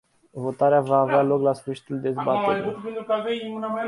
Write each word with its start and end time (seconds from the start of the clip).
Votarea 0.43 0.79
va 0.83 0.97
avea 0.99 1.21
loc 1.21 1.41
la 1.41 1.53
sfârșitul 1.53 1.99
dezbaterii. 1.99 2.75